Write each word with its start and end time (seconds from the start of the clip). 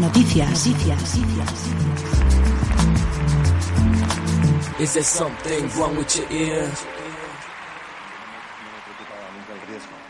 Noticias. 0.00 0.66
Noticias. 0.66 1.16
Is 4.80 4.92
there 4.94 5.02
something 5.04 5.68
wrong 5.76 5.96
with 5.96 6.16
your 6.16 6.26
ear? 6.32 6.68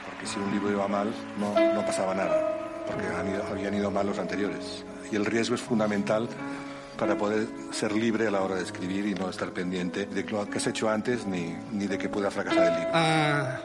porque 0.06 0.26
si 0.26 0.38
un 0.38 0.50
libro 0.52 0.70
iba 0.70 0.86
mal 0.88 1.12
no, 1.38 1.54
no 1.74 1.84
pasaba 1.84 2.14
nada, 2.14 2.82
porque 2.86 3.06
han 3.06 3.28
ido- 3.28 3.44
habían 3.50 3.74
ido 3.74 3.90
mal 3.90 4.06
los 4.06 4.18
anteriores. 4.18 4.84
Y 5.10 5.16
el 5.16 5.24
riesgo 5.26 5.54
es 5.54 5.60
fundamental 5.60 6.28
para 6.98 7.16
poder 7.16 7.46
ser 7.72 7.92
libre 7.92 8.28
a 8.28 8.30
la 8.30 8.42
hora 8.42 8.56
de 8.56 8.62
escribir 8.62 9.06
y 9.06 9.14
no 9.14 9.28
estar 9.30 9.50
pendiente 9.52 10.06
de 10.06 10.22
lo 10.24 10.48
que 10.48 10.58
has 10.58 10.66
hecho 10.66 10.88
antes 10.90 11.26
ni, 11.26 11.56
ni 11.72 11.86
de 11.86 11.98
que 11.98 12.08
pueda 12.08 12.30
fracasar 12.30 12.66
el 12.66 12.74
libro. 12.74 12.90
Ah, 12.94 13.60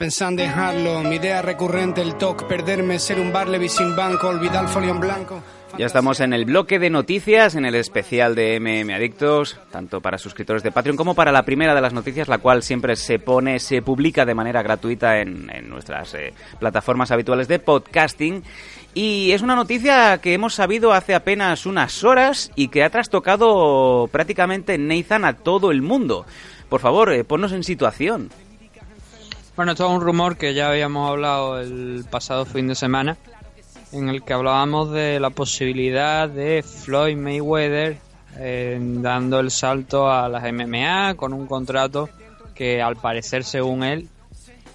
en 0.00 0.36
dejarlo, 0.36 1.02
mi 1.02 1.16
idea 1.16 1.42
recurrente, 1.42 2.00
el 2.00 2.14
TOC, 2.14 2.48
perderme, 2.48 2.98
ser 2.98 3.20
un 3.20 3.34
Barleby 3.34 3.68
sin 3.68 3.94
banco, 3.94 4.28
olvidar 4.28 4.64
el 4.64 4.70
folio 4.70 4.92
en 4.92 5.00
blanco. 5.00 5.42
Ya 5.76 5.84
estamos 5.84 6.20
en 6.20 6.32
el 6.32 6.46
bloque 6.46 6.78
de 6.78 6.88
noticias, 6.88 7.54
en 7.54 7.66
el 7.66 7.74
especial 7.74 8.34
de 8.34 8.58
MM 8.58 8.94
Adictos, 8.94 9.58
tanto 9.70 10.00
para 10.00 10.16
suscriptores 10.16 10.62
de 10.62 10.72
Patreon 10.72 10.96
como 10.96 11.14
para 11.14 11.32
la 11.32 11.44
primera 11.44 11.74
de 11.74 11.82
las 11.82 11.92
noticias, 11.92 12.28
la 12.28 12.38
cual 12.38 12.62
siempre 12.62 12.96
se 12.96 13.18
pone, 13.18 13.58
se 13.58 13.82
publica 13.82 14.24
de 14.24 14.34
manera 14.34 14.62
gratuita 14.62 15.20
en, 15.20 15.50
en 15.50 15.68
nuestras 15.68 16.14
eh, 16.14 16.32
plataformas 16.58 17.10
habituales 17.10 17.46
de 17.46 17.58
podcasting. 17.58 18.42
Y 18.94 19.32
es 19.32 19.42
una 19.42 19.54
noticia 19.54 20.18
que 20.18 20.32
hemos 20.32 20.54
sabido 20.54 20.94
hace 20.94 21.14
apenas 21.14 21.66
unas 21.66 22.04
horas 22.04 22.50
y 22.56 22.68
que 22.68 22.84
ha 22.84 22.90
trastocado 22.90 24.08
prácticamente 24.10 24.78
Nathan 24.78 25.26
a 25.26 25.34
todo 25.34 25.70
el 25.70 25.82
mundo. 25.82 26.24
Por 26.70 26.80
favor, 26.80 27.12
eh, 27.12 27.22
ponnos 27.22 27.52
en 27.52 27.64
situación. 27.64 28.30
Bueno, 29.60 29.72
esto 29.72 29.84
es 29.84 29.92
un 29.92 30.00
rumor 30.00 30.38
que 30.38 30.54
ya 30.54 30.70
habíamos 30.70 31.10
hablado 31.10 31.60
el 31.60 32.06
pasado 32.10 32.46
fin 32.46 32.66
de 32.66 32.74
semana, 32.74 33.18
en 33.92 34.08
el 34.08 34.22
que 34.22 34.32
hablábamos 34.32 34.90
de 34.90 35.20
la 35.20 35.28
posibilidad 35.28 36.30
de 36.30 36.62
Floyd 36.62 37.18
Mayweather 37.18 37.98
eh, 38.38 38.78
dando 38.80 39.38
el 39.38 39.50
salto 39.50 40.10
a 40.10 40.30
las 40.30 40.50
MMA 40.50 41.12
con 41.14 41.34
un 41.34 41.46
contrato 41.46 42.08
que 42.54 42.80
al 42.80 42.96
parecer, 42.96 43.44
según 43.44 43.84
él, 43.84 44.08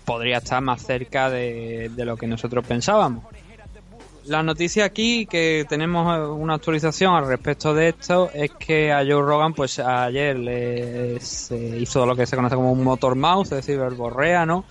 podría 0.05 0.37
estar 0.37 0.61
más 0.61 0.83
cerca 0.83 1.31
de, 1.31 1.89
de 1.89 2.05
lo 2.05 2.15
que 2.15 2.27
nosotros 2.27 2.63
pensábamos. 2.67 3.23
La 4.27 4.41
noticia 4.41 4.85
aquí 4.85 5.25
que 5.25 5.65
tenemos 5.69 6.17
eh, 6.17 6.21
una 6.21 6.55
actualización 6.55 7.13
al 7.15 7.27
respecto 7.27 7.73
de 7.73 7.89
esto 7.89 8.29
es 8.33 8.51
que 8.51 8.91
a 8.91 8.99
Joe 8.99 9.21
Rogan 9.21 9.53
pues 9.53 9.79
ayer 9.79 10.37
le, 10.37 11.19
se 11.19 11.57
hizo 11.79 12.05
lo 12.05 12.15
que 12.15 12.25
se 12.25 12.35
conoce 12.35 12.55
como 12.55 12.71
un 12.71 12.83
motor 12.83 13.15
mouth, 13.15 13.45
es 13.45 13.49
decir, 13.51 13.77
verborrea, 13.77 14.45
¿no? 14.45 14.65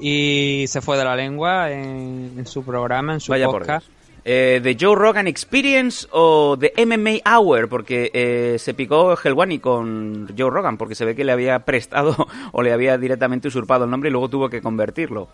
Y 0.00 0.64
se 0.68 0.80
fue 0.80 0.96
de 0.96 1.04
la 1.04 1.16
lengua 1.16 1.70
en, 1.70 2.34
en 2.38 2.46
su 2.46 2.64
programa, 2.64 3.14
en 3.14 3.20
su 3.20 3.32
Vaya 3.32 3.46
por 3.46 3.60
podcast. 3.60 3.86
Dios. 3.86 3.98
Eh, 4.30 4.60
¿The 4.62 4.76
Joe 4.78 4.94
Rogan 4.94 5.26
Experience 5.26 6.06
o 6.10 6.56
The 6.58 6.74
MMA 6.84 7.20
Hour? 7.24 7.68
Porque 7.68 8.10
eh, 8.12 8.56
se 8.58 8.74
picó 8.74 9.16
Helwani 9.16 9.58
con 9.58 10.28
Joe 10.36 10.50
Rogan 10.50 10.76
porque 10.76 10.94
se 10.94 11.06
ve 11.06 11.14
que 11.16 11.24
le 11.24 11.32
había 11.32 11.60
prestado 11.60 12.14
o 12.52 12.62
le 12.62 12.72
había 12.72 12.98
directamente 12.98 13.48
usurpado 13.48 13.84
el 13.84 13.90
nombre 13.90 14.10
y 14.10 14.12
luego 14.12 14.28
tuvo 14.28 14.50
que 14.50 14.60
convertirlo. 14.60 15.28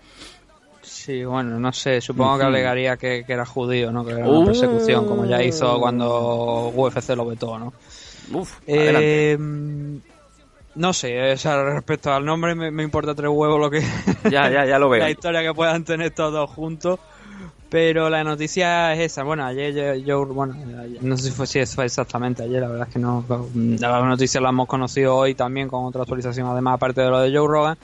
Sí, 1.05 1.23
bueno, 1.25 1.59
no 1.61 1.73
sé, 1.73 2.01
supongo 2.01 2.39
que 2.39 2.45
alegaría 2.45 2.97
que, 2.97 3.25
que 3.27 3.33
era 3.35 3.45
judío, 3.45 3.93
¿no? 3.93 4.05
Que 4.07 4.13
era 4.13 4.27
Uh. 4.27 4.39
una 4.39 4.47
persecución, 4.47 5.07
como 5.07 5.27
ya 5.27 5.43
hizo 5.43 5.79
cuando 5.79 6.73
UFC 6.75 7.15
lo 7.15 7.27
vetó, 7.27 7.59
¿no? 7.59 7.73
Uf. 8.33 8.59
Eh, 8.67 9.37
no 10.77 10.93
sé, 10.95 11.33
o 11.33 11.37
sea, 11.37 11.63
respecto 11.63 12.13
al 12.13 12.25
nombre 12.25 12.55
me, 12.55 12.71
me 12.71 12.83
importa 12.83 13.15
tres 13.15 13.29
huevos 13.31 13.61
lo 13.61 13.71
que 13.71 13.81
Ya, 14.31 14.49
ya, 14.51 14.65
ya 14.65 14.79
lo 14.79 14.89
veo. 14.91 15.01
la 15.03 15.11
historia 15.11 15.43
que 15.43 15.53
puedan 15.53 15.85
tener 15.85 16.11
todos 16.13 16.49
juntos. 16.51 16.99
Pero 17.71 18.09
la 18.09 18.23
noticia 18.23 18.93
es 18.95 19.01
esa. 19.01 19.25
Bueno, 19.25 19.45
ayer 19.45 19.75
yo, 19.75 19.95
yo- 19.95 20.27
bueno, 20.27 20.55
ayer- 20.81 21.03
no 21.03 21.17
sé 21.17 21.25
si 21.25 21.31
fue, 21.33 21.47
si 21.47 21.65
fue 21.67 21.87
exactamente 21.87 22.45
ayer, 22.45 22.61
la 22.61 22.69
verdad 22.69 22.87
es 22.87 22.93
que 22.95 23.01
no. 23.01 23.25
La 23.81 24.01
noticia 24.03 24.41
la 24.41 24.51
hemos 24.51 24.69
conocido 24.69 25.17
hoy 25.17 25.35
también 25.35 25.67
con 25.69 25.85
otra 25.85 26.03
actualización, 26.03 26.47
además, 26.47 26.75
aparte 26.75 27.01
de 27.01 27.11
lo 27.11 27.19
de 27.21 27.37
Joe 27.37 27.49
Rogan. 27.49 27.77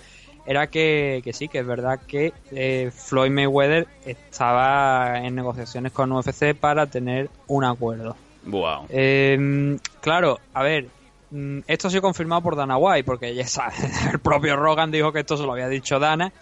Era 0.51 0.67
que, 0.67 1.21
que 1.23 1.33
sí, 1.33 1.47
que 1.47 1.61
es 1.61 1.67
verdad 1.67 2.01
que 2.09 2.33
eh, 2.51 2.91
Floyd 2.93 3.31
Mayweather 3.31 3.87
estaba 4.05 5.21
en 5.21 5.37
negociaciones 5.37 5.93
con 5.93 6.11
UFC 6.11 6.57
para 6.59 6.87
tener 6.87 7.31
un 7.47 7.63
acuerdo. 7.63 8.17
Wow. 8.47 8.87
Eh, 8.89 9.79
claro, 10.01 10.41
a 10.53 10.65
ver, 10.65 10.89
mm, 11.31 11.61
esto 11.69 11.87
ha 11.87 11.91
sido 11.93 12.03
confirmado 12.03 12.43
por 12.43 12.57
Dana 12.57 12.77
White, 12.79 13.05
porque 13.05 13.33
ya 13.33 13.45
el 14.13 14.19
propio 14.19 14.57
Rogan 14.57 14.91
dijo 14.91 15.13
que 15.13 15.21
esto 15.21 15.37
se 15.37 15.45
lo 15.45 15.53
había 15.53 15.69
dicho 15.69 16.01
Dana, 16.01 16.33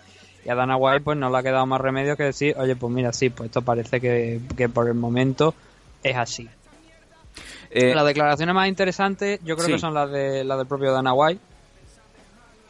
y 0.43 0.49
a 0.49 0.55
Dana 0.55 0.79
White 0.79 1.03
pues 1.03 1.19
no 1.19 1.29
le 1.29 1.37
ha 1.37 1.43
quedado 1.43 1.67
más 1.67 1.79
remedio 1.79 2.17
que 2.17 2.23
decir, 2.23 2.55
oye, 2.57 2.77
pues 2.77 2.91
mira, 2.91 3.13
sí, 3.13 3.29
pues 3.29 3.49
esto 3.49 3.61
parece 3.61 4.01
que, 4.01 4.41
que 4.57 4.71
por 4.71 4.89
el 4.89 4.95
momento 4.95 5.55
es 6.03 6.17
así. 6.17 6.49
Eh, 7.71 7.95
Las 7.95 8.07
declaraciones 8.07 8.55
más 8.55 8.69
interesantes 8.69 9.39
yo 9.45 9.55
creo 9.55 9.67
sí. 9.67 9.73
que 9.75 9.79
son 9.79 9.93
las, 9.93 10.11
de, 10.11 10.45
las 10.45 10.57
del 10.57 10.67
propio 10.67 10.93
Dana 10.93 11.13
White, 11.13 11.43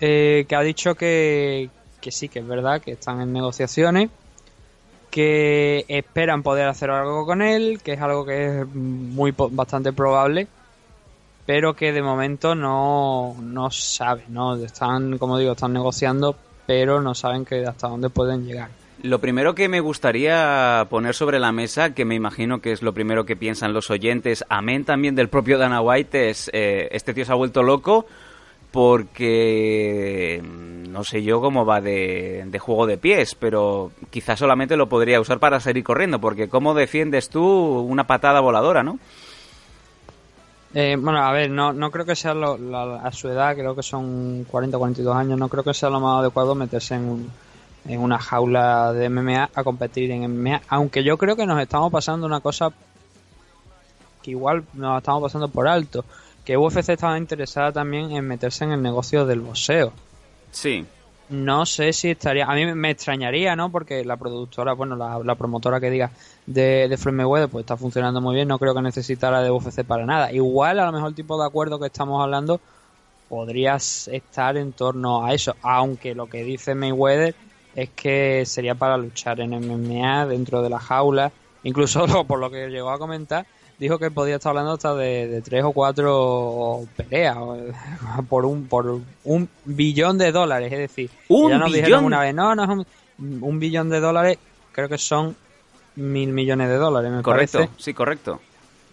eh, 0.00 0.46
que 0.48 0.56
ha 0.56 0.62
dicho 0.62 0.94
que, 0.94 1.70
que 2.00 2.10
sí, 2.10 2.28
que 2.28 2.40
es 2.40 2.46
verdad, 2.46 2.80
que 2.80 2.92
están 2.92 3.20
en 3.20 3.32
negociaciones, 3.32 4.10
que 5.10 5.84
esperan 5.88 6.42
poder 6.42 6.68
hacer 6.68 6.90
algo 6.90 7.26
con 7.26 7.42
él, 7.42 7.80
que 7.82 7.94
es 7.94 8.00
algo 8.00 8.24
que 8.24 8.60
es 8.60 8.66
muy 8.74 9.34
bastante 9.36 9.92
probable, 9.92 10.46
pero 11.46 11.74
que 11.74 11.92
de 11.92 12.02
momento 12.02 12.54
no, 12.54 13.34
no 13.40 13.70
saben, 13.70 14.26
¿no? 14.28 14.56
Están, 14.56 15.18
como 15.18 15.38
digo, 15.38 15.52
están 15.52 15.72
negociando, 15.72 16.36
pero 16.66 17.00
no 17.00 17.14
saben 17.14 17.44
que 17.44 17.64
hasta 17.64 17.88
dónde 17.88 18.10
pueden 18.10 18.46
llegar. 18.46 18.68
Lo 19.02 19.20
primero 19.20 19.54
que 19.54 19.68
me 19.68 19.80
gustaría 19.80 20.84
poner 20.90 21.14
sobre 21.14 21.38
la 21.38 21.52
mesa, 21.52 21.94
que 21.94 22.04
me 22.04 22.16
imagino 22.16 22.60
que 22.60 22.72
es 22.72 22.82
lo 22.82 22.92
primero 22.92 23.24
que 23.24 23.36
piensan 23.36 23.72
los 23.72 23.90
oyentes, 23.90 24.44
amén 24.48 24.84
también 24.84 25.14
del 25.14 25.28
propio 25.28 25.56
Dana 25.56 25.80
White, 25.80 26.30
es 26.30 26.50
eh, 26.52 26.88
este 26.90 27.14
tío 27.14 27.24
se 27.24 27.30
ha 27.30 27.36
vuelto 27.36 27.62
loco 27.62 28.06
porque 28.70 30.42
no 30.42 31.04
sé 31.04 31.22
yo 31.22 31.40
cómo 31.40 31.64
va 31.64 31.80
de, 31.80 32.46
juego 32.58 32.86
de 32.86 32.98
pies, 32.98 33.34
pero 33.34 33.92
quizás 34.10 34.38
solamente 34.38 34.76
lo 34.76 34.88
podría 34.88 35.20
usar 35.20 35.38
para 35.38 35.60
salir 35.60 35.84
corriendo, 35.84 36.20
porque 36.20 36.48
¿cómo 36.48 36.74
defiendes 36.74 37.28
tú 37.28 37.42
una 37.44 38.06
patada 38.06 38.40
voladora, 38.40 38.82
no? 38.82 38.98
Eh, 40.74 40.96
bueno, 41.00 41.18
a 41.24 41.32
ver, 41.32 41.50
no, 41.50 41.72
no 41.72 41.90
creo 41.90 42.04
que 42.04 42.14
sea 42.14 42.34
lo- 42.34 42.58
la- 42.58 42.96
a 42.96 43.10
su 43.12 43.28
edad, 43.28 43.54
creo 43.56 43.74
que 43.74 43.82
son 43.82 44.44
40 44.50 44.76
o 44.76 44.80
42 44.80 45.16
años, 45.16 45.38
no 45.38 45.48
creo 45.48 45.64
que 45.64 45.72
sea 45.72 45.88
lo 45.88 45.98
más 46.00 46.20
adecuado 46.20 46.54
meterse 46.54 46.94
en, 46.96 47.26
en 47.86 48.00
una 48.00 48.18
jaula 48.18 48.92
de 48.92 49.08
MMA 49.08 49.48
a 49.54 49.64
competir 49.64 50.10
en 50.10 50.24
MMA, 50.24 50.60
aunque 50.68 51.02
yo 51.02 51.16
creo 51.16 51.36
que 51.36 51.46
nos 51.46 51.60
estamos 51.60 51.90
pasando 51.90 52.26
una 52.26 52.40
cosa 52.40 52.70
que 54.22 54.30
igual 54.32 54.64
nos 54.74 54.98
estamos 54.98 55.22
pasando 55.22 55.48
por 55.48 55.66
alto, 55.68 56.04
que 56.48 56.56
UFC 56.56 56.88
estaba 56.88 57.18
interesada 57.18 57.72
también 57.72 58.10
en 58.12 58.26
meterse 58.26 58.64
en 58.64 58.72
el 58.72 58.80
negocio 58.80 59.26
del 59.26 59.40
boxeo. 59.40 59.92
Sí. 60.50 60.86
No 61.28 61.66
sé 61.66 61.92
si 61.92 62.12
estaría. 62.12 62.46
A 62.46 62.54
mí 62.54 62.64
me 62.72 62.90
extrañaría, 62.90 63.54
¿no? 63.54 63.70
Porque 63.70 64.02
la 64.02 64.16
productora, 64.16 64.72
bueno, 64.72 64.96
la, 64.96 65.18
la 65.18 65.34
promotora 65.34 65.78
que 65.78 65.90
diga 65.90 66.10
de, 66.46 66.88
de 66.88 66.96
Floyd 66.96 67.16
Mayweather, 67.16 67.50
pues 67.50 67.64
está 67.64 67.76
funcionando 67.76 68.22
muy 68.22 68.34
bien. 68.34 68.48
No 68.48 68.58
creo 68.58 68.74
que 68.74 68.80
necesitara 68.80 69.42
de 69.42 69.50
UFC 69.50 69.84
para 69.84 70.06
nada. 70.06 70.32
Igual, 70.32 70.78
a 70.78 70.86
lo 70.86 70.92
mejor, 70.92 71.10
el 71.10 71.14
tipo 71.14 71.38
de 71.38 71.46
acuerdo 71.46 71.78
que 71.78 71.88
estamos 71.88 72.22
hablando 72.22 72.62
podrías 73.28 74.08
estar 74.08 74.56
en 74.56 74.72
torno 74.72 75.26
a 75.26 75.34
eso. 75.34 75.54
Aunque 75.60 76.14
lo 76.14 76.30
que 76.30 76.44
dice 76.44 76.74
Mayweather 76.74 77.34
es 77.76 77.90
que 77.90 78.46
sería 78.46 78.74
para 78.74 78.96
luchar 78.96 79.38
en 79.40 79.50
MMA 79.50 80.24
dentro 80.24 80.62
de 80.62 80.70
la 80.70 80.78
jaula. 80.78 81.30
Incluso 81.62 82.06
por 82.26 82.38
lo 82.38 82.50
que 82.50 82.68
llegó 82.68 82.88
a 82.88 82.98
comentar, 82.98 83.44
dijo 83.78 83.98
que 83.98 84.10
podía 84.10 84.36
estar 84.36 84.50
hablando 84.50 84.72
hasta 84.72 84.94
de, 84.94 85.28
de 85.28 85.40
tres 85.42 85.62
o 85.64 85.72
cuatro 85.72 86.80
peleas 86.96 87.36
por 88.28 88.44
un 88.44 88.66
por 88.66 89.00
un 89.24 89.48
billón 89.64 90.18
de 90.18 90.32
dólares, 90.32 90.72
es 90.72 90.78
decir, 90.78 91.10
¿Un 91.28 91.50
ya 91.50 91.58
nos 91.58 91.68
dijeron 91.72 91.90
billón? 92.00 92.04
una 92.04 92.20
vez, 92.20 92.34
no, 92.34 92.54
no 92.54 92.62
es 92.64 92.68
un, 92.70 92.86
un 93.42 93.58
billón 93.58 93.88
de 93.90 94.00
dólares, 94.00 94.38
creo 94.72 94.88
que 94.88 94.98
son 94.98 95.36
mil 95.96 96.30
millones 96.32 96.68
de 96.68 96.76
dólares, 96.76 97.10
me 97.10 97.22
Correcto, 97.22 97.58
parece. 97.58 97.74
sí, 97.78 97.94
correcto. 97.94 98.40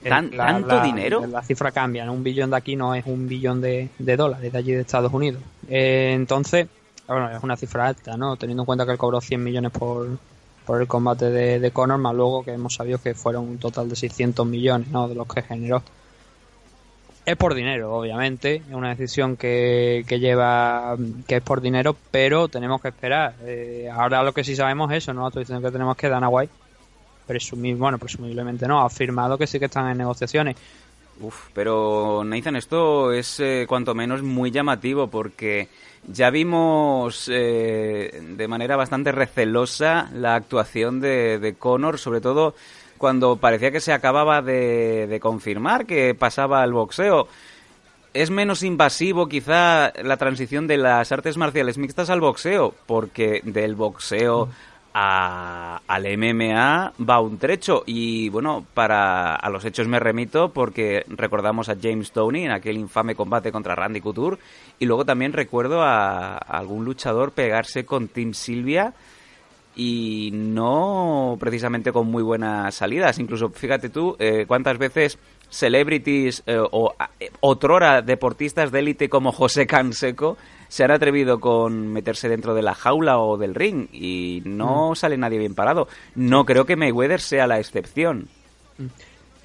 ¿Tan- 0.08 0.30
la- 0.38 0.46
¿Tanto 0.48 0.76
la- 0.76 0.84
dinero? 0.84 1.26
La 1.26 1.42
cifra 1.42 1.72
cambia, 1.72 2.06
¿no? 2.06 2.14
un 2.14 2.24
billón 2.24 2.52
de 2.52 2.58
aquí 2.58 2.76
no 2.76 2.94
es 2.94 3.06
un 3.08 3.28
billón 3.28 3.60
de, 3.62 3.90
de 3.98 4.16
dólares 4.18 4.52
de 4.52 4.58
allí 4.58 4.72
de 4.74 4.82
Estados 4.82 5.12
Unidos. 5.12 5.42
Eh, 5.68 6.12
entonces, 6.14 6.68
bueno, 7.08 7.30
es 7.36 7.42
una 7.44 7.58
cifra 7.58 7.88
alta, 7.88 8.16
¿no? 8.16 8.36
Teniendo 8.36 8.62
en 8.64 8.66
cuenta 8.66 8.86
que 8.86 8.92
él 8.92 8.98
cobró 9.00 9.20
100 9.20 9.44
millones 9.44 9.72
por, 9.72 10.08
por 10.66 10.82
el 10.82 10.88
combate 10.88 11.30
de, 11.30 11.60
de 11.60 11.72
Conor, 11.72 11.98
más 12.00 12.16
luego 12.16 12.44
que 12.44 12.52
hemos 12.54 12.74
sabido 12.74 12.98
que 13.00 13.14
fueron 13.14 13.48
un 13.48 13.58
total 13.60 13.88
de 13.90 13.96
600 13.96 14.46
millones, 14.48 14.88
¿no? 14.90 15.08
De 15.08 15.16
los 15.16 15.28
que 15.28 15.42
generó. 15.42 15.82
Es 17.26 17.36
por 17.38 17.56
dinero, 17.56 17.96
obviamente, 17.96 18.56
es 18.58 18.74
una 18.74 18.90
decisión 18.90 19.36
que, 19.36 20.06
que 20.08 20.20
lleva, 20.20 20.96
que 21.28 21.38
es 21.38 21.42
por 21.42 21.60
dinero, 21.60 21.96
pero 22.12 22.48
tenemos 22.50 22.82
que 22.82 22.90
esperar. 22.90 23.34
Eh, 23.44 23.90
ahora 23.92 24.22
lo 24.22 24.32
que 24.32 24.44
sí 24.44 24.56
sabemos 24.56 24.92
es 24.92 24.98
eso, 25.00 25.14
¿no? 25.14 25.22
La 25.22 25.28
actualización 25.28 25.64
que 25.64 25.72
tenemos 25.72 25.98
que 25.98 26.08
Dana 26.08 26.30
White, 26.30 26.54
presumib- 27.28 27.78
bueno, 27.78 27.98
presumiblemente 27.98 28.68
no, 28.68 28.82
ha 28.82 28.86
afirmado 28.86 29.40
que 29.40 29.48
sí 29.48 29.58
que 29.58 29.66
están 29.66 29.90
en 29.90 29.98
negociaciones. 29.98 30.56
Uf, 31.22 31.48
pero 31.54 32.24
Nathan, 32.26 32.58
esto 32.58 33.14
es 33.14 33.40
eh, 33.40 33.66
cuanto 33.68 33.96
menos 33.96 34.22
muy 34.22 34.52
llamativo 34.52 35.08
porque 35.08 35.70
ya 36.08 36.30
vimos 36.30 37.30
eh, 37.32 38.22
de 38.22 38.48
manera 38.48 38.76
bastante 38.76 39.12
recelosa 39.12 40.10
la 40.14 40.36
actuación 40.36 41.00
de, 41.00 41.40
de 41.40 41.56
Conor, 41.56 42.00
sobre 42.00 42.20
todo 42.20 42.54
cuando 42.98 43.38
parecía 43.38 43.72
que 43.72 43.80
se 43.80 43.94
acababa 43.94 44.42
de, 44.42 45.08
de 45.08 45.20
confirmar 45.20 45.86
que 45.86 46.16
pasaba 46.16 46.62
al 46.62 46.74
boxeo. 46.74 47.28
Es 48.14 48.30
menos 48.30 48.64
invasivo 48.64 49.28
quizá 49.28 49.92
la 50.02 50.18
transición 50.18 50.68
de 50.68 50.78
las 50.78 51.12
artes 51.12 51.38
marciales 51.38 51.78
mixtas 51.78 52.10
al 52.10 52.22
boxeo, 52.22 52.74
porque 52.86 53.42
del 53.44 53.76
boxeo 53.76 54.50
a- 54.98 55.82
al 55.88 56.06
MMA 56.06 56.94
va 57.08 57.20
un 57.20 57.38
trecho 57.38 57.84
y 57.86 58.30
bueno, 58.30 58.66
para 58.74 59.36
a 59.36 59.50
los 59.50 59.66
hechos 59.66 59.90
me 59.90 60.00
remito 60.00 60.54
porque 60.54 61.04
recordamos 61.10 61.68
a 61.68 61.76
James 61.80 62.14
Toney 62.14 62.46
en 62.46 62.52
aquel 62.52 62.78
infame 62.78 63.14
combate 63.14 63.52
contra 63.52 63.76
Randy 63.76 64.00
Couture 64.00 64.38
y 64.80 64.86
luego 64.86 65.04
también 65.04 65.34
recuerdo 65.34 65.82
a, 65.82 66.38
algún 66.38 66.86
luchador 66.86 67.34
pegarse 67.34 67.86
con 67.86 68.08
Tim 68.08 68.34
Silvia 68.34 68.94
y 69.76 70.30
no 70.34 71.36
precisamente 71.42 71.92
con 71.92 72.08
muy 72.08 72.24
buenas 72.24 72.74
salidas. 72.76 73.20
Incluso, 73.20 73.50
fíjate 73.50 73.90
tú, 73.90 74.16
eh, 74.18 74.46
cuántas 74.48 74.78
veces 74.78 75.20
celebrities 75.50 76.42
eh, 76.48 76.58
o 76.58 76.96
eh, 77.20 77.30
otrora 77.42 78.02
deportistas 78.02 78.72
de 78.72 78.80
élite 78.80 79.10
como 79.10 79.34
José 79.34 79.68
Canseco 79.68 80.38
se 80.76 80.84
han 80.84 80.92
atrevido 80.92 81.40
con 81.40 81.88
meterse 81.88 82.28
dentro 82.28 82.54
de 82.54 82.62
la 82.62 82.74
jaula 82.76 83.18
o 83.20 83.38
del 83.38 83.56
ring 83.56 83.88
y 83.94 84.42
no 84.44 84.94
sale 84.94 85.16
nadie 85.16 85.40
bien 85.40 85.56
parado. 85.56 85.88
No 86.16 86.44
creo 86.44 86.66
que 86.66 86.76
Mayweather 86.76 87.22
sea 87.22 87.48
la 87.48 87.60
excepción. 87.60 88.28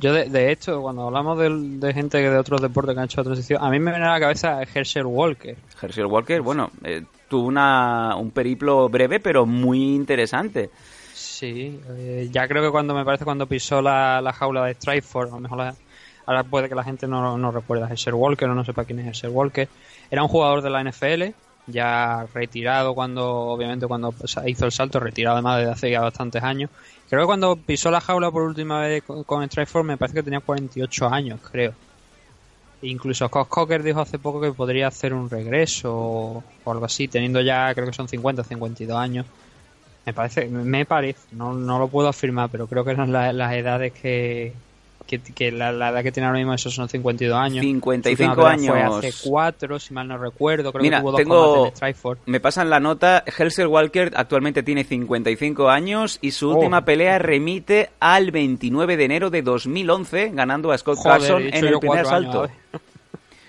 Yo, 0.01 0.13
de, 0.13 0.25
de 0.29 0.51
hecho, 0.51 0.83
cuando 0.83 1.07
hablamos 1.07 1.39
de, 1.39 1.49
de 1.87 1.95
gente 1.95 2.19
de 2.19 2.37
otros 2.37 2.61
deportes 2.61 2.95
que 2.95 2.99
han 2.99 3.05
hecho 3.05 3.21
la 3.21 3.25
transición, 3.27 3.63
a 3.63 3.71
mí 3.71 3.79
me 3.79 3.93
viene 3.93 4.07
a 4.07 4.11
la 4.15 4.19
cabeza 4.19 4.61
Herschel 4.63 5.07
Walker. 5.07 5.57
Herschel 5.81 6.07
Walker, 6.07 6.41
bueno, 6.41 6.73
eh, 6.83 7.05
tuvo 7.29 7.47
una, 7.47 8.17
un 8.17 8.33
periplo 8.33 8.89
breve 8.89 9.21
pero 9.21 9.47
muy 9.47 9.95
interesante. 9.95 10.69
Sí, 11.15 11.79
eh, 11.91 12.29
ya 12.33 12.49
creo 12.49 12.65
que 12.65 12.73
cuando 12.73 12.93
me 12.93 13.05
parece 13.05 13.25
cuando 13.25 13.47
pisó 13.47 13.81
la, 13.81 14.21
la 14.21 14.33
jaula 14.33 14.65
de 14.65 14.75
Strikeforce, 14.75 15.31
a 15.33 15.37
lo 15.37 15.41
mejor 15.43 15.59
la- 15.59 15.75
ahora 16.27 16.45
puede 16.45 16.69
que 16.69 16.75
la 16.75 16.85
gente 16.85 17.07
no, 17.09 17.37
no 17.39 17.51
recuerda 17.53 17.87
a 17.87 17.91
Herschel 17.91 18.15
Walker 18.15 18.49
o 18.49 18.55
no 18.55 18.65
sepa 18.65 18.85
quién 18.85 18.99
es 19.01 19.07
Herschel 19.07 19.31
Walker. 19.31 19.69
Era 20.11 20.23
un 20.23 20.29
jugador 20.29 20.63
de 20.63 20.71
la 20.71 20.81
NFL, 20.81 21.35
ya 21.67 22.27
retirado 22.35 22.95
cuando, 22.95 23.27
obviamente, 23.29 23.87
cuando 23.87 24.15
hizo 24.47 24.65
el 24.67 24.73
salto, 24.73 25.01
retirado 25.01 25.37
además 25.37 25.59
desde 25.59 25.73
hace 25.73 25.91
ya 25.91 26.01
bastantes 26.01 26.43
años. 26.43 26.71
Creo 27.09 27.23
que 27.23 27.27
cuando 27.27 27.57
pisó 27.65 27.91
la 27.91 28.01
jaula 28.01 28.31
por 28.31 28.43
última 28.43 28.81
vez 28.81 29.03
con, 29.05 29.25
con 29.25 29.45
Strikeforce 29.47 29.87
me 29.87 29.99
parece 29.99 30.17
que 30.17 30.23
tenía 30.23 30.41
48 30.41 31.09
años, 31.09 31.41
creo. 31.51 31.75
Incluso 32.83 33.27
Scott 33.29 33.49
Cocker 33.49 33.83
dijo 33.83 34.01
hace 34.01 34.19
poco 34.19 34.41
que 34.41 34.53
podría 34.53 34.89
hacer 34.89 35.13
un 35.13 35.29
regreso 35.29 35.93
o, 35.95 36.45
algo 36.71 36.85
así, 36.87 37.09
teniendo 37.09 37.41
ya, 37.43 37.75
creo 37.75 37.87
que 37.87 37.93
son 37.93 38.09
50 38.09 38.43
52 38.45 38.99
años. 38.99 39.27
Me 40.07 40.15
parece, 40.15 40.49
me 40.49 40.87
parece, 40.87 41.29
no, 41.37 41.55
no 41.55 41.79
lo 41.79 41.91
puedo 41.91 42.09
afirmar, 42.09 42.51
pero 42.51 42.69
creo 42.69 42.85
que 42.85 42.93
eran 42.93 43.13
la- 43.13 43.33
las 43.35 43.55
edades 43.55 43.93
que, 43.95 44.63
que, 45.07 45.19
que 45.21 45.51
la, 45.51 45.73
la 45.73 45.89
edad 45.91 46.03
que 46.05 46.13
tiene 46.13 46.27
ahora 46.29 46.39
mismo, 46.39 46.55
esos 46.55 46.73
son 46.75 46.89
52 46.89 47.37
años. 47.37 47.65
55 47.65 48.17
Su 48.35 48.41
última 48.41 48.55
pelea 48.57 48.85
años. 48.87 48.99
Fue 49.01 49.09
hace 49.09 49.29
4, 49.29 49.79
si 49.81 49.93
mal 49.95 50.07
no 50.09 50.19
recuerdo, 50.19 50.73
creo 50.73 50.83
Mira, 50.83 50.99
que 50.99 51.01
tuvo 51.03 51.11
dos 51.13 51.19
tengo- 51.21 51.67
en 51.67 51.77
Strikeforce. 51.77 52.23
Me 52.27 52.39
pasan 52.41 52.71
la 52.71 52.79
nota, 52.81 53.25
Herschel 53.27 53.67
Walker 53.67 54.13
actualmente 54.15 54.63
tiene 54.63 54.85
55 54.85 55.69
años 55.69 56.19
y 56.23 56.31
su 56.31 56.51
Oh. 56.51 56.55
última 56.55 56.85
pelea 56.85 57.19
remite 57.19 57.91
al 57.99 58.31
29 58.31 58.97
de 58.97 59.05
enero 59.05 59.31
de 59.31 59.43
2011, 59.43 60.31
ganando 60.33 60.71
a 60.73 60.79
Scott 60.79 60.99
Joder, 60.99 61.19
Carson 61.19 61.43
en 61.43 61.55
el 61.67 61.79
primer 61.81 62.05
cuatro 62.05 62.43
años. 62.43 62.51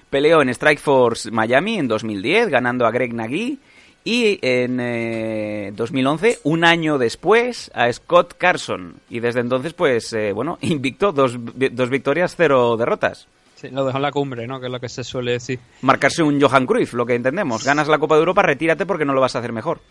Peleó 0.10 0.42
en 0.42 0.54
Strikeforce 0.54 1.32
Miami 1.32 1.78
en 1.78 1.88
2010, 1.88 2.50
ganando 2.50 2.86
a 2.86 2.92
Greg 2.92 3.14
Nagy. 3.14 3.60
Y 4.04 4.40
en 4.42 4.80
eh, 4.80 5.72
2011, 5.76 6.40
un 6.44 6.66
año 6.66 6.98
después, 6.98 7.70
a 7.76 7.92
Scott 7.92 8.36
Carson. 8.38 8.96
Y 9.10 9.20
desde 9.20 9.42
entonces, 9.42 9.74
pues, 9.74 10.12
eh, 10.14 10.32
bueno, 10.32 10.58
invicto, 10.62 11.12
dos, 11.12 11.38
dos 11.38 11.90
victorias, 11.90 12.36
cero 12.36 12.76
derrotas. 12.78 13.28
Sí, 13.56 13.70
lo 13.70 13.86
dejó 13.86 14.00
en 14.00 14.02
la 14.02 14.12
cumbre, 14.12 14.48
¿no? 14.48 14.60
Que 14.60 14.66
es 14.66 14.72
lo 14.72 14.80
que 14.80 14.90
se 14.90 15.04
suele 15.04 15.34
decir. 15.34 15.60
Marcarse 15.82 16.24
un 16.24 16.42
Johan 16.42 16.66
Cruyff, 16.66 16.94
lo 16.94 17.06
que 17.06 17.14
entendemos. 17.14 17.64
Ganas 17.64 17.88
la 17.88 18.00
Copa 18.00 18.16
de 18.16 18.22
Europa, 18.22 18.42
retírate 18.42 18.88
porque 18.88 19.06
no 19.06 19.14
lo 19.14 19.22
vas 19.22 19.36
a 19.36 19.40
hacer 19.40 19.52
mejor. 19.52 19.82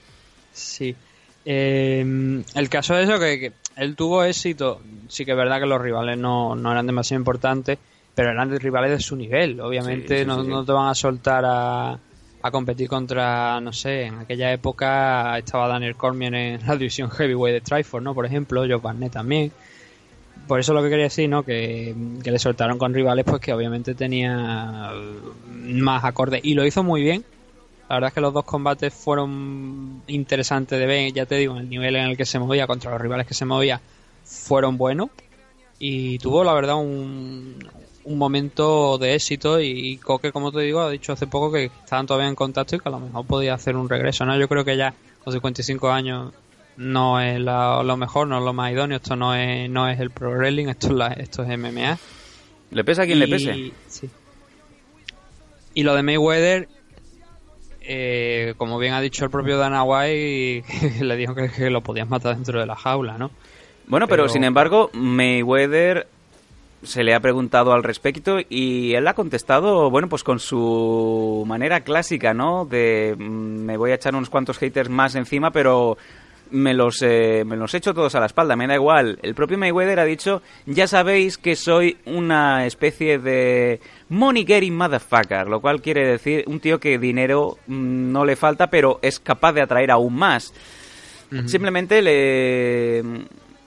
Sí. 0.53 0.97
Eh, 1.45 2.43
el 2.55 2.69
caso 2.69 2.99
es 2.99 3.09
eso, 3.09 3.21
que, 3.21 3.39
que 3.39 3.53
él 3.77 3.95
tuvo 3.95 4.25
éxito. 4.25 4.81
Sí 5.09 5.25
que 5.25 5.31
es 5.31 5.37
verdad 5.37 5.61
que 5.61 5.67
los 5.67 5.81
rivales 5.81 6.19
no, 6.19 6.56
no 6.56 6.73
eran 6.73 6.87
demasiado 6.87 7.21
importantes, 7.21 7.79
pero 8.13 8.31
eran 8.31 8.51
rivales 8.59 8.91
de 8.91 9.01
su 9.01 9.15
nivel. 9.15 9.61
Obviamente 9.61 10.19
Sí, 10.19 10.25
sí, 10.25 10.27
no, 10.27 10.43
no 10.43 10.65
te 10.65 10.73
van 10.73 10.89
a 10.89 10.95
soltar 10.97 11.45
a, 11.47 11.99
a 12.43 12.51
competir 12.51 12.89
contra, 12.89 13.61
no 13.61 13.73
sé, 13.73 14.05
en 14.05 14.19
aquella 14.19 14.53
época 14.53 15.37
estaba 15.39 15.69
Daniel 15.69 15.97
Cormier 15.97 16.35
en 16.35 16.67
la 16.67 16.77
división 16.77 17.11
heavyweight 17.11 17.55
de 17.55 17.61
Triforce, 17.61 18.05
¿no? 18.05 18.15
Por 18.15 18.27
ejemplo, 18.27 18.63
Joe 18.63 18.77
Barnett 18.77 19.13
también. 19.13 19.53
Por 20.47 20.59
eso 20.59 20.73
lo 20.73 20.83
que 20.83 20.89
quería 20.89 21.05
decir, 21.05 21.29
¿no? 21.29 21.43
Que, 21.43 21.95
que 22.23 22.31
le 22.31 22.39
soltaron 22.39 22.79
con 22.79 22.95
rivales 22.95 23.25
pues 23.25 23.41
que 23.41 23.53
obviamente 23.53 23.95
tenía 23.95 24.91
más 25.49 26.05
acorde. 26.05 26.41
Y 26.43 26.55
lo 26.55 26.65
hizo 26.65 26.83
muy 26.83 27.03
bien. 27.03 27.25
La 27.89 27.97
verdad 27.97 28.09
es 28.09 28.15
que 28.15 28.21
los 28.21 28.33
dos 28.33 28.45
combates 28.45 28.95
fueron 28.95 30.03
interesantes 30.07 30.79
de 30.79 30.87
ver, 30.87 31.13
ya 31.13 31.27
te 31.27 31.35
digo, 31.35 31.57
el 31.57 31.69
nivel 31.69 31.97
en 31.97 32.07
el 32.07 32.17
que 32.17 32.25
se 32.25 32.39
movía 32.39 32.67
contra 32.67 32.93
los 32.93 33.01
rivales 33.01 33.27
que 33.27 33.35
se 33.35 33.45
movía 33.45 33.81
fueron 34.25 34.79
buenos 34.79 35.11
y 35.81 36.19
tuvo 36.19 36.45
la 36.45 36.53
verdad 36.53 36.77
un, 36.77 37.59
un 38.05 38.17
momento 38.19 38.97
de 38.99 39.14
éxito 39.14 39.61
y 39.61 39.97
Coque, 39.99 40.32
como 40.32 40.50
te 40.52 40.61
digo, 40.61 40.81
ha 40.81 40.91
dicho 40.91 41.12
hace 41.12 41.26
poco 41.26 41.52
que 41.52 41.64
estaban 41.67 42.06
todavía 42.06 42.29
en 42.29 42.35
contacto 42.35 42.76
y 42.76 42.79
que 42.81 42.88
a 42.88 42.93
lo 42.93 43.00
mejor 43.00 43.26
podía 43.26 43.55
hacer 43.55 43.76
un 43.76 43.88
regreso, 43.88 44.25
¿no? 44.25 44.38
Yo 44.38 44.49
creo 44.49 44.64
que 44.64 44.76
ya 44.76 44.94
con 45.23 45.32
55 45.32 45.91
años 45.91 46.32
no 46.79 47.20
es 47.20 47.38
la- 47.41 47.82
lo 47.82 47.97
mejor, 47.99 48.26
no 48.26 48.38
es 48.38 48.44
lo 48.44 48.52
más 48.55 48.73
idóneo, 48.73 48.97
esto 48.97 49.17
no 49.17 49.35
es, 49.35 49.69
no 49.69 49.87
es 49.88 50.00
el 50.00 50.11
pro 50.11 50.31
wrestling, 50.31 50.69
esto 50.69 50.87
es, 50.88 50.93
la- 50.94 51.08
esto 51.12 51.43
es 51.43 51.50
MMA. 51.50 51.99
Le 52.70 52.85
pesa 52.85 53.02
a 53.02 53.06
quien 53.06 53.19
le 53.19 53.29
pese. 53.29 53.73
sí. 53.88 54.08
Y 55.75 55.82
lo 55.82 55.94
de 55.94 56.03
Mayweather, 56.03 56.69
eh, 57.82 58.55
como 58.56 58.79
bien 58.79 58.93
ha 58.94 59.00
dicho 59.00 59.25
el 59.25 59.31
propio 59.31 59.56
Dana 59.58 59.82
White, 59.85 60.64
le 61.05 61.17
dijo 61.17 61.35
que, 61.35 61.50
que 61.50 61.70
lo 61.70 61.81
podías 61.82 62.08
matar 62.08 62.35
dentro 62.35 62.61
de 62.61 62.67
la 62.67 62.76
jaula, 62.76 63.19
¿no? 63.19 63.31
Bueno, 63.87 64.06
pero, 64.06 64.23
Pero- 64.25 64.32
sin 64.32 64.44
embargo, 64.44 64.91
Mayweather 64.94 66.06
se 66.82 67.05
le 67.05 67.15
ha 67.15 67.21
preguntado 67.21 67.73
al 67.73 67.82
respecto 67.82 68.38
y 68.49 68.94
él 68.94 69.06
ha 69.06 69.15
contestado, 69.15 69.91
bueno, 69.91 70.09
pues 70.09 70.25
con 70.25 70.38
su 70.38 71.44
manera 71.47 71.81
clásica, 71.81 72.32
¿no? 72.32 72.65
De 72.65 73.15
mm, 73.19 73.65
me 73.65 73.77
voy 73.77 73.91
a 73.91 73.97
echar 73.97 74.15
unos 74.15 74.31
cuantos 74.31 74.59
haters 74.59 74.88
más 74.88 75.15
encima, 75.15 75.50
pero 75.50 75.99
me 76.50 76.75
los, 76.75 77.03
eh, 77.03 77.44
me 77.47 77.56
los 77.56 77.75
echo 77.75 77.94
todos 77.94 78.15
a 78.15 78.21
la 78.21 78.27
espalda, 78.27 78.56
me 78.56 78.67
da 78.67 78.75
igual. 78.75 79.19
El 79.23 79.35
propio 79.35 79.59
Mayweather 79.59 80.00
ha 80.00 80.05
dicho, 80.05 80.43
ya 80.67 80.87
sabéis 80.87 81.39
que 81.39 81.55
soy 81.55 81.99
una 82.06 82.67
especie 82.67 83.19
de 83.19 83.81
money 84.08 84.44
getting 84.44 84.77
motherfucker, 84.77 85.49
lo 85.49 85.60
cual 85.60 85.81
quiere 85.82 86.06
decir 86.06 86.44
un 86.46 86.60
tío 86.60 86.81
que 86.81 86.99
dinero 86.99 87.58
mm, 87.67 88.13
no 88.13 88.25
le 88.25 88.37
falta, 88.37 88.69
pero 88.69 88.99
es 89.03 89.20
capaz 89.20 89.53
de 89.53 89.63
atraer 89.63 89.91
aún 89.91 90.15
más. 90.15 90.53
Simplemente 91.46 92.03
le 92.03 93.05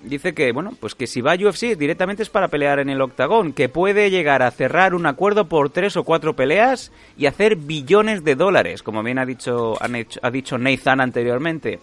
dice 0.03 0.33
que, 0.33 0.51
bueno, 0.51 0.72
pues 0.79 0.95
que 0.95 1.07
si 1.07 1.22
va 1.22 1.33
a 1.33 1.36
UFC 1.36 1.77
directamente 1.77 2.24
es 2.24 2.29
para 2.29 2.50
pelear 2.50 2.79
en 2.79 2.89
el 2.89 3.01
octagón, 3.01 3.53
que 3.53 3.69
puede 3.69 4.10
llegar 4.10 4.41
a 4.41 4.51
cerrar 4.51 4.93
un 4.93 5.05
acuerdo 5.05 5.48
por 5.48 5.69
tres 5.69 5.98
o 5.98 6.03
cuatro 6.03 6.36
peleas 6.36 6.91
y 7.17 7.25
hacer 7.25 7.55
billones 7.55 8.24
de 8.24 8.36
dólares, 8.36 8.83
como 8.83 9.03
bien 9.03 9.19
ha 9.19 9.25
dicho, 9.25 9.77
ha 9.79 10.31
dicho 10.31 10.57
Nathan 10.57 11.01
anteriormente. 11.01 11.79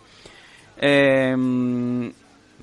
Em, 0.78 2.12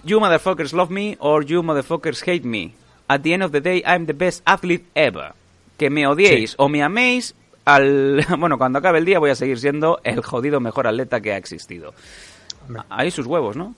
you 0.04 0.20
motherfuckers 0.20 0.74
love 0.74 0.90
me 0.90 1.18
or 1.20 1.46
you 1.46 1.62
motherfuckers 1.62 2.22
hate 2.26 2.46
me. 2.46 2.74
At 3.08 3.22
the 3.22 3.34
end 3.34 3.44
of 3.44 3.52
the 3.52 3.62
day, 3.62 3.84
I'm 3.86 4.06
the 4.06 4.14
best 4.14 4.42
athlete 4.46 4.86
ever. 4.96 5.34
Que 5.78 5.90
me 5.90 6.08
odiéis 6.08 6.56
o 6.58 6.68
me 6.68 6.84
améis, 6.84 7.36
al, 7.66 8.26
bueno, 8.40 8.58
cuando 8.58 8.80
acabe 8.80 9.00
el 9.00 9.06
día 9.06 9.20
voy 9.20 9.30
a 9.30 9.36
seguir 9.36 9.60
siendo 9.60 10.00
el 10.04 10.22
jodido 10.22 10.60
mejor 10.60 10.88
atleta 10.88 11.22
que 11.22 11.34
ha 11.34 11.38
existido. 11.38 11.94
Ahí 12.90 13.12
sus 13.12 13.28
huevos, 13.28 13.56
¿no? 13.56 13.76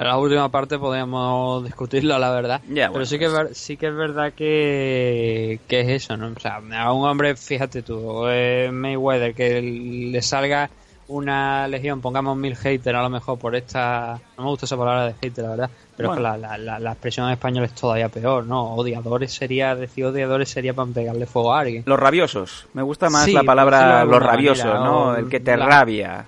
La 0.00 0.16
última 0.16 0.48
parte 0.48 0.78
podríamos 0.78 1.62
discutirlo, 1.64 2.18
la 2.18 2.30
verdad. 2.30 2.60
Pero 2.66 3.04
sí 3.04 3.18
que, 3.18 3.26
es 3.26 3.32
sí 3.52 3.76
que 3.76 3.88
es 3.88 3.94
verdad 3.94 4.32
que, 4.32 5.60
que 5.68 5.80
es 5.80 5.88
eso, 6.04 6.16
¿no? 6.16 6.28
O 6.34 6.40
sea, 6.40 6.56
a 6.56 6.92
un 6.92 7.06
hombre, 7.06 7.36
fíjate 7.36 7.82
tú, 7.82 8.26
eh, 8.28 8.70
Mayweather, 8.72 9.34
que 9.34 9.60
le 9.60 10.22
salga 10.22 10.70
una 11.08 11.66
legión, 11.68 12.00
pongamos 12.00 12.36
mil 12.36 12.56
haters 12.56 12.96
a 12.96 13.02
lo 13.02 13.10
mejor 13.10 13.38
por 13.38 13.54
esta... 13.56 14.18
No 14.38 14.44
me 14.44 14.50
gusta 14.50 14.66
esa 14.66 14.76
palabra 14.76 15.06
de 15.06 15.14
hater, 15.20 15.44
la 15.44 15.50
verdad. 15.50 15.70
Pero 15.96 16.08
Bueno. 16.10 16.28
es 16.28 16.34
que 16.36 16.40
la, 16.40 16.48
la, 16.48 16.58
la, 16.58 16.78
la 16.78 16.92
expresión 16.92 17.26
en 17.26 17.32
español 17.32 17.64
es 17.64 17.72
todavía 17.74 18.08
peor, 18.08 18.46
¿no? 18.46 18.74
Odiadores 18.76 19.32
sería, 19.32 19.74
decir 19.74 20.04
odiadores 20.06 20.48
sería 20.48 20.72
para 20.72 20.88
pegarle 20.92 21.26
fuego 21.26 21.52
a 21.52 21.60
alguien. 21.60 21.82
Los 21.84 21.98
rabiosos. 21.98 22.66
Me 22.72 22.82
gusta 22.82 23.10
más 23.10 23.24
Sí, 23.24 23.32
la 23.32 23.42
palabra 23.42 24.04
los 24.04 24.22
rabiosos, 24.22 24.64
manera, 24.64 24.84
¿no? 24.84 25.16
El 25.16 25.28
que 25.28 25.40
te 25.40 25.56
rabia. 25.56 26.24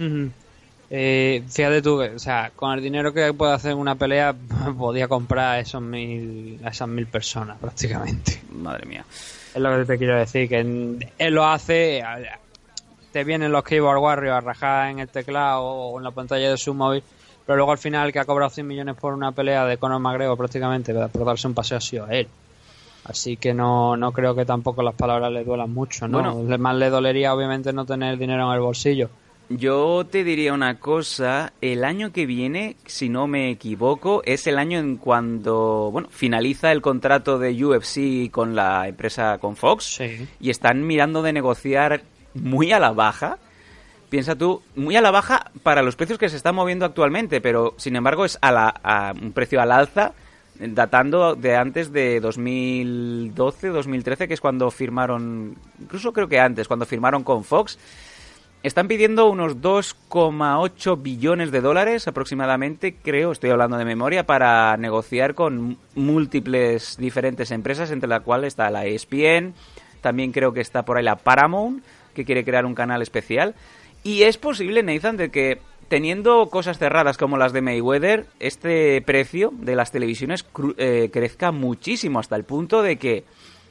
Ujú. 0.00 0.30
Eh, 0.88 1.42
fíjate 1.48 1.82
tú, 1.82 2.00
o 2.00 2.18
sea, 2.18 2.52
con 2.54 2.72
el 2.72 2.82
dinero 2.82 3.12
que 3.12 3.32
puede 3.32 3.52
hacer 3.52 3.72
en 3.72 3.78
una 3.78 3.96
pelea, 3.96 4.34
podía 4.78 5.08
comprar 5.08 5.56
a, 5.56 5.60
esos 5.60 5.82
mil, 5.82 6.60
a 6.64 6.68
esas 6.68 6.88
mil 6.88 7.06
personas 7.06 7.58
prácticamente. 7.58 8.40
Madre 8.52 8.86
mía. 8.86 9.04
Es 9.54 9.60
lo 9.60 9.76
que 9.78 9.84
te 9.84 9.98
quiero 9.98 10.16
decir, 10.16 10.48
que 10.48 10.60
él 10.60 11.34
lo 11.34 11.46
hace, 11.46 12.02
te 13.10 13.24
vienen 13.24 13.50
los 13.50 13.64
keyboard 13.64 13.98
warriors 13.98 14.36
a 14.36 14.40
rajar 14.42 14.90
en 14.90 14.98
el 14.98 15.08
teclado 15.08 15.62
o 15.62 15.98
en 15.98 16.04
la 16.04 16.10
pantalla 16.10 16.50
de 16.50 16.58
su 16.58 16.74
móvil, 16.74 17.02
pero 17.46 17.56
luego 17.56 17.72
al 17.72 17.78
final 17.78 18.06
el 18.06 18.12
que 18.12 18.18
ha 18.18 18.26
cobrado 18.26 18.50
100 18.50 18.66
millones 18.66 18.96
por 18.96 19.14
una 19.14 19.32
pelea 19.32 19.64
de 19.64 19.78
Conor 19.78 20.00
McGregor 20.00 20.36
prácticamente 20.36 20.92
por 20.92 21.24
darse 21.24 21.46
un 21.46 21.54
paseo 21.54 21.78
ha 21.78 21.80
sido 21.80 22.04
a 22.04 22.10
él. 22.10 22.28
Así 23.04 23.36
que 23.36 23.54
no, 23.54 23.96
no 23.96 24.12
creo 24.12 24.34
que 24.34 24.44
tampoco 24.44 24.82
las 24.82 24.94
palabras 24.94 25.32
le 25.32 25.44
duelan 25.44 25.72
mucho, 25.72 26.08
¿no? 26.08 26.34
Bueno. 26.34 26.58
Más 26.58 26.76
le 26.76 26.90
dolería 26.90 27.32
obviamente 27.32 27.72
no 27.72 27.86
tener 27.86 28.18
dinero 28.18 28.48
en 28.48 28.54
el 28.54 28.60
bolsillo. 28.60 29.08
Yo 29.48 30.04
te 30.10 30.24
diría 30.24 30.52
una 30.52 30.80
cosa, 30.80 31.52
el 31.60 31.84
año 31.84 32.10
que 32.12 32.26
viene, 32.26 32.76
si 32.84 33.08
no 33.08 33.28
me 33.28 33.48
equivoco, 33.50 34.22
es 34.24 34.48
el 34.48 34.58
año 34.58 34.80
en 34.80 34.96
cuando, 34.96 35.90
bueno, 35.92 36.08
finaliza 36.10 36.72
el 36.72 36.82
contrato 36.82 37.38
de 37.38 37.64
UFC 37.64 38.28
con 38.32 38.56
la 38.56 38.88
empresa, 38.88 39.38
con 39.38 39.54
Fox, 39.54 39.84
Sí. 39.84 40.26
y 40.40 40.50
están 40.50 40.84
mirando 40.84 41.22
de 41.22 41.32
negociar 41.32 42.02
muy 42.34 42.72
a 42.72 42.80
la 42.80 42.90
baja. 42.90 43.38
Piensa 44.08 44.34
tú, 44.34 44.62
muy 44.74 44.96
a 44.96 45.00
la 45.00 45.12
baja 45.12 45.50
para 45.62 45.82
los 45.82 45.94
precios 45.94 46.18
que 46.18 46.28
se 46.28 46.36
están 46.36 46.56
moviendo 46.56 46.84
actualmente, 46.84 47.40
pero 47.40 47.74
sin 47.76 47.94
embargo 47.94 48.24
es 48.24 48.38
a, 48.40 48.50
la, 48.50 48.68
a 48.82 49.12
un 49.20 49.30
precio 49.30 49.60
al 49.60 49.70
alza, 49.70 50.12
datando 50.58 51.36
de 51.36 51.54
antes 51.54 51.92
de 51.92 52.18
2012, 52.18 53.68
2013, 53.68 54.26
que 54.26 54.34
es 54.34 54.40
cuando 54.40 54.70
firmaron, 54.72 55.56
incluso 55.80 56.12
creo 56.12 56.28
que 56.28 56.40
antes, 56.40 56.66
cuando 56.66 56.84
firmaron 56.86 57.22
con 57.22 57.44
Fox. 57.44 57.78
Están 58.66 58.88
pidiendo 58.88 59.30
unos 59.30 59.58
2,8 59.58 61.00
billones 61.00 61.52
de 61.52 61.60
dólares 61.60 62.08
aproximadamente, 62.08 62.96
creo, 63.00 63.30
estoy 63.30 63.50
hablando 63.50 63.76
de 63.76 63.84
memoria, 63.84 64.26
para 64.26 64.76
negociar 64.76 65.36
con 65.36 65.78
múltiples 65.94 66.96
diferentes 66.96 67.52
empresas, 67.52 67.92
entre 67.92 68.08
las 68.08 68.22
cuales 68.22 68.48
está 68.48 68.68
la 68.72 68.84
ESPN, 68.84 69.54
también 70.00 70.32
creo 70.32 70.52
que 70.52 70.62
está 70.62 70.84
por 70.84 70.96
ahí 70.96 71.04
la 71.04 71.14
Paramount, 71.14 71.84
que 72.12 72.24
quiere 72.24 72.44
crear 72.44 72.66
un 72.66 72.74
canal 72.74 73.02
especial. 73.02 73.54
Y 74.02 74.24
es 74.24 74.36
posible, 74.36 74.82
Nathan, 74.82 75.16
de 75.16 75.30
que 75.30 75.60
teniendo 75.86 76.48
cosas 76.50 76.76
cerradas 76.76 77.16
como 77.18 77.36
las 77.36 77.52
de 77.52 77.62
Mayweather, 77.62 78.26
este 78.40 79.00
precio 79.02 79.52
de 79.60 79.76
las 79.76 79.92
televisiones 79.92 80.44
eh, 80.76 81.10
crezca 81.12 81.52
muchísimo 81.52 82.18
hasta 82.18 82.34
el 82.34 82.42
punto 82.42 82.82
de 82.82 82.96
que 82.96 83.22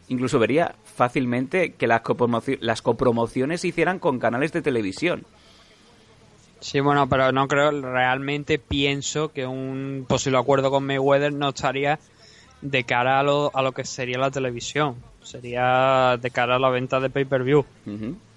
incluso 0.07 0.39
vería 0.39 0.75
fácilmente 0.95 1.73
que 1.73 1.87
las, 1.87 2.01
copromoci- 2.03 2.57
las 2.61 2.81
copromociones 2.81 3.61
se 3.61 3.67
hicieran 3.69 3.99
con 3.99 4.19
canales 4.19 4.51
de 4.53 4.61
televisión. 4.61 5.25
Sí, 6.59 6.79
bueno, 6.79 7.07
pero 7.07 7.31
no 7.31 7.47
creo, 7.47 7.71
realmente 7.81 8.57
pienso 8.57 9.31
que 9.31 9.45
un 9.45 10.05
posible 10.07 10.37
acuerdo 10.39 10.71
con 10.71 10.85
Mayweather 10.85 11.31
no 11.33 11.49
estaría 11.49 11.99
de 12.61 12.83
cara 12.85 13.19
a 13.19 13.23
lo, 13.23 13.51
a 13.53 13.61
lo 13.61 13.71
que 13.73 13.83
sería 13.83 14.17
la 14.17 14.31
televisión. 14.31 14.95
Sería 15.21 16.17
de 16.21 16.31
cara 16.31 16.55
a 16.55 16.59
la 16.59 16.69
venta 16.69 16.99
de 16.99 17.09
pay-per-view. 17.09 17.65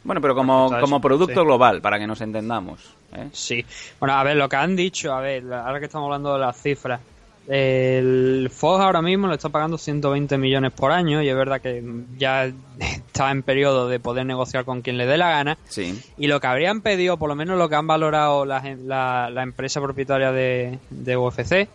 Bueno, 0.05 0.21
pero 0.21 0.35
como, 0.35 0.71
como 0.81 1.01
producto 1.01 1.41
Sí. 1.41 1.47
global, 1.47 1.81
para 1.81 1.99
que 1.99 2.07
nos 2.07 2.21
entendamos. 2.21 2.95
¿eh? 3.15 3.29
Sí. 3.33 3.65
Bueno, 4.01 4.15
a 4.15 4.23
ver, 4.25 4.37
lo 4.37 4.49
que 4.49 4.57
han 4.57 4.75
dicho, 4.75 5.13
a 5.15 5.21
ver, 5.21 5.51
ahora 5.53 5.79
que 5.79 5.87
estamos 5.87 6.07
hablando 6.07 6.33
de 6.35 6.41
las 6.41 6.61
cifras, 6.61 7.01
el 7.49 8.51
Fox 8.53 8.81
ahora 8.83 9.01
mismo 9.03 9.27
le 9.27 9.35
está 9.35 9.49
pagando 9.49 9.79
120 9.79 10.37
millones 10.39 10.73
por 10.73 10.93
año 10.93 11.23
y 11.23 11.29
es 11.29 11.35
verdad 11.35 11.61
que 11.61 11.83
ya 12.19 12.45
está 12.79 13.31
en 13.31 13.43
periodo 13.43 13.89
de 13.89 13.99
poder 14.01 14.27
negociar 14.27 14.65
con 14.65 14.83
quien 14.83 14.99
le 14.99 15.07
dé 15.07 15.17
la 15.17 15.31
gana. 15.31 15.59
Sí. 15.69 15.99
Y 16.19 16.27
lo 16.27 16.41
que 16.41 16.47
habrían 16.47 16.83
pedido, 16.83 17.17
por 17.17 17.29
lo 17.29 17.35
menos 17.35 17.59
lo 17.59 17.69
que 17.69 17.75
han 17.77 17.87
valorado 17.87 18.45
la, 18.45 18.63
la, 18.85 19.31
la 19.31 19.43
empresa 19.43 19.81
propietaria 19.81 20.31
de, 20.31 20.79
de 20.91 21.17
UFC, 21.17 21.69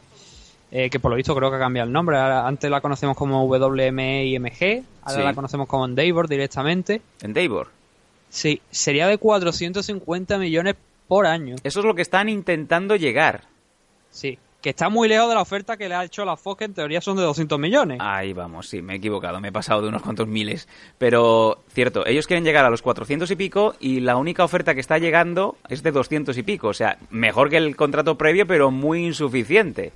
eh, 0.71 0.89
que 0.89 0.99
por 0.99 1.11
lo 1.11 1.17
visto 1.17 1.35
creo 1.35 1.49
que 1.49 1.57
ha 1.57 1.59
cambiado 1.59 1.87
el 1.87 1.93
nombre. 1.93 2.17
Ahora- 2.17 2.47
antes 2.47 2.69
la 2.69 2.79
conocemos 2.81 3.17
como 3.17 3.45
WMIMG, 3.45 4.83
ahora 5.03 5.17
Sí. 5.19 5.23
la 5.23 5.33
conocemos 5.33 5.67
como 5.67 5.85
Endeavor 5.85 6.27
directamente. 6.27 7.01
En 7.21 7.33
Davor. 7.33 7.69
Sí, 8.29 8.61
sería 8.71 9.07
de 9.07 9.17
450 9.17 10.37
millones 10.37 10.75
por 11.07 11.25
año. 11.27 11.55
Eso 11.63 11.79
es 11.81 11.85
lo 11.85 11.93
que 11.93 12.01
están 12.01 12.29
intentando 12.29 12.95
llegar. 12.95 13.41
Sí, 14.09 14.37
que 14.63 14.69
está 14.69 14.87
muy 14.87 15.09
lejos 15.09 15.27
de 15.27 15.35
la 15.35 15.41
oferta 15.41 15.75
que 15.75 15.89
le 15.89 15.95
ha 15.95 16.05
hecho 16.05 16.23
la 16.23 16.37
Fox, 16.37 16.59
que 16.59 16.63
en 16.63 16.73
teoría 16.73 17.01
son 17.01 17.17
de 17.17 17.23
200 17.23 17.59
millones. 17.59 17.97
Ahí 18.01 18.31
vamos, 18.31 18.69
sí, 18.69 18.81
me 18.81 18.93
he 18.93 18.95
equivocado, 18.95 19.41
me 19.41 19.49
he 19.49 19.51
pasado 19.51 19.81
de 19.81 19.89
unos 19.89 20.01
cuantos 20.01 20.25
miles. 20.25 20.69
Pero, 20.97 21.65
cierto, 21.67 22.07
ellos 22.07 22.27
quieren 22.27 22.45
llegar 22.45 22.63
a 22.63 22.69
los 22.69 22.81
400 22.81 23.29
y 23.29 23.35
pico 23.35 23.75
y 23.81 23.99
la 23.99 24.15
única 24.15 24.41
oferta 24.41 24.73
que 24.73 24.79
está 24.79 24.99
llegando 24.99 25.57
es 25.67 25.83
de 25.83 25.91
200 25.91 26.37
y 26.37 26.43
pico. 26.43 26.69
O 26.69 26.73
sea, 26.73 26.97
mejor 27.09 27.49
que 27.49 27.57
el 27.57 27.75
contrato 27.75 28.17
previo, 28.17 28.47
pero 28.47 28.71
muy 28.71 29.05
insuficiente. 29.05 29.91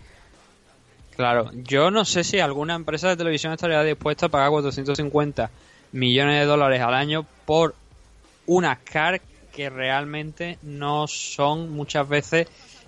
Claro, 1.16 1.50
yo 1.54 1.90
no 1.90 2.04
sé 2.04 2.26
si 2.26 2.42
alguna 2.42 2.76
empresa 2.76 3.08
de 3.08 3.16
televisión 3.16 3.54
estaría 3.54 3.82
dispuesta 3.84 4.26
a 4.26 4.30
pagar 4.30 4.50
450 4.50 5.50
millones 5.94 6.42
de 6.42 6.46
dólares 6.46 6.82
al 6.82 6.94
año 6.94 7.26
por 7.46 7.74
unas 8.46 8.80
car 8.80 9.22
que 9.56 9.70
realmente 9.70 10.60
no 10.62 11.08
son 11.08 11.72
muchas 11.72 12.08
veces 12.08 12.48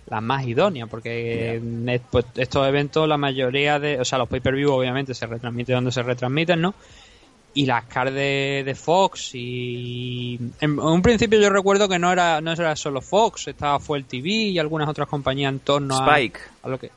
las 0.10 0.22
más 0.22 0.46
idóneas, 0.46 0.90
porque 0.90 1.62
pues, 2.12 2.26
estos 2.36 2.68
eventos 2.68 3.08
la 3.08 3.18
mayoría 3.18 3.80
de, 3.80 4.00
o 4.00 4.06
sea, 4.06 4.18
los 4.18 4.28
pay-per-view 4.28 4.72
obviamente 4.72 5.14
se 5.14 5.26
retransmiten 5.28 5.76
donde 5.76 5.92
se 5.92 6.04
retransmiten, 6.04 6.62
¿no? 6.62 6.74
Y 7.54 7.66
las 7.66 7.86
car 7.86 8.12
de, 8.12 8.64
de 8.66 8.76
Fox 8.76 9.32
y 9.34 10.36
en, 10.62 10.74
en 10.74 10.80
un 10.80 11.02
principio 11.02 11.40
yo 11.40 11.50
recuerdo 11.50 11.90
que 11.90 11.98
no 11.98 12.12
era 12.12 12.42
no 12.42 12.52
era 12.52 12.76
solo 12.76 13.02
Fox, 13.02 13.48
estaba 13.48 13.80
Fuel 13.80 14.06
TV 14.06 14.30
y 14.30 14.60
algunas 14.60 14.88
otras 14.88 15.08
compañías 15.08 15.52
en 15.52 15.60
torno 15.60 15.98
a 15.98 16.16
Spike. 16.16 16.40
a 16.64 16.70
lo 16.70 16.80
que 16.80 16.92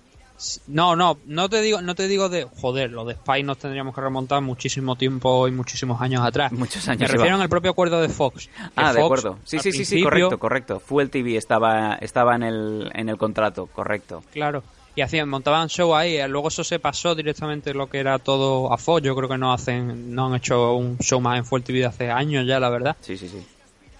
no 0.67 0.97
no 0.97 1.19
no 1.27 1.49
te 1.49 1.61
digo 1.61 1.81
no 1.83 1.95
te 1.95 2.09
digo 2.09 2.29
de 2.29 2.45
joder 2.61 2.91
lo 2.91 3.05
de 3.05 3.15
Spy 3.15 3.43
nos 3.43 3.59
tendríamos 3.59 3.95
que 3.95 4.01
remontar 4.01 4.41
muchísimo 4.43 4.97
tiempo 4.97 5.47
y 5.49 5.51
muchísimos 5.51 6.01
años 6.01 6.23
atrás 6.25 6.53
Muchos 6.53 6.87
me 6.87 6.93
años. 6.93 7.03
refiero 7.11 7.27
iba. 7.27 7.37
en 7.37 7.43
el 7.43 7.49
propio 7.49 7.71
acuerdo 7.71 8.01
de 8.01 8.09
Fox 8.09 8.49
Ah, 8.77 8.93
de 8.93 9.03
acuerdo. 9.03 9.39
Sí, 9.45 9.57
al 9.57 9.63
sí, 9.63 9.73
sí, 9.73 9.85
sí, 9.85 10.03
correcto, 10.03 10.39
correcto. 10.39 10.81
Fuel 10.81 11.11
TV 11.11 11.37
estaba, 11.37 11.95
estaba 11.97 12.35
en, 12.37 12.43
el, 12.43 12.91
en 12.95 13.09
el 13.09 13.17
contrato, 13.17 13.67
correcto. 13.67 14.23
claro 14.33 14.63
y 14.95 15.01
hacían 15.01 15.27
montaban 15.29 15.69
show 15.69 15.95
ahí 15.95 16.17
eh, 16.17 16.29
luego 16.29 16.49
eso 16.49 16.63
se 16.65 16.79
pasó 16.79 17.15
directamente 17.15 17.73
lo 17.73 17.89
que 17.89 17.99
era 17.99 18.19
todo 18.19 18.71
a 18.73 18.77
Fox 18.77 19.03
yo 19.03 19.17
creo 19.17 19.27
que 19.29 19.39
no 19.39 19.53
hacen 19.55 20.15
no 20.15 20.27
han 20.27 20.35
hecho 20.35 20.75
un 20.75 20.99
show 20.99 21.19
más 21.19 21.39
en 21.39 21.47
Full 21.47 21.63
TV 21.63 21.79
de 21.79 21.87
hace 21.87 22.11
años 22.11 22.47
ya 22.47 22.61
la 22.61 22.69
verdad 22.69 22.95
Sí, 23.01 23.17
sí, 23.17 23.27
sí. 23.29 23.43